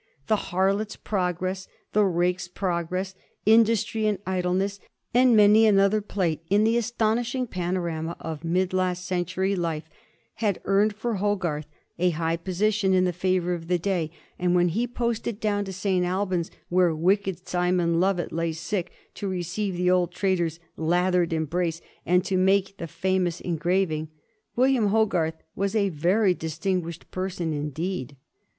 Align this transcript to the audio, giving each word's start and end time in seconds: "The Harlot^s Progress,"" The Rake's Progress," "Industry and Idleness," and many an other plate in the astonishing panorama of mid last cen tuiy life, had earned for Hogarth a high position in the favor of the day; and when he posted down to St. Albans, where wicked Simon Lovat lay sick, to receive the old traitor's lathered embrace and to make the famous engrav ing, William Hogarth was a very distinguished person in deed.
"The 0.29 0.49
Harlot^s 0.49 0.97
Progress,"" 1.03 1.67
The 1.93 2.03
Rake's 2.03 2.47
Progress," 2.47 3.13
"Industry 3.45 4.07
and 4.07 4.17
Idleness," 4.25 4.79
and 5.13 5.37
many 5.37 5.67
an 5.67 5.77
other 5.77 6.01
plate 6.01 6.41
in 6.49 6.63
the 6.63 6.75
astonishing 6.75 7.45
panorama 7.45 8.17
of 8.19 8.43
mid 8.43 8.73
last 8.73 9.05
cen 9.05 9.25
tuiy 9.25 9.55
life, 9.55 9.91
had 10.37 10.59
earned 10.65 10.95
for 10.95 11.17
Hogarth 11.17 11.67
a 11.99 12.09
high 12.09 12.35
position 12.35 12.95
in 12.95 13.03
the 13.03 13.13
favor 13.13 13.53
of 13.53 13.67
the 13.67 13.77
day; 13.77 14.09
and 14.39 14.55
when 14.55 14.69
he 14.69 14.87
posted 14.87 15.39
down 15.39 15.65
to 15.65 15.71
St. 15.71 16.03
Albans, 16.03 16.49
where 16.69 16.95
wicked 16.95 17.47
Simon 17.47 17.99
Lovat 17.99 18.31
lay 18.33 18.53
sick, 18.53 18.91
to 19.13 19.27
receive 19.27 19.77
the 19.77 19.91
old 19.91 20.11
traitor's 20.11 20.59
lathered 20.77 21.31
embrace 21.31 21.79
and 22.07 22.25
to 22.25 22.37
make 22.37 22.77
the 22.79 22.87
famous 22.87 23.39
engrav 23.39 23.91
ing, 23.91 24.09
William 24.55 24.87
Hogarth 24.87 25.37
was 25.55 25.75
a 25.75 25.89
very 25.89 26.33
distinguished 26.33 27.11
person 27.11 27.53
in 27.53 27.69
deed. 27.69 28.15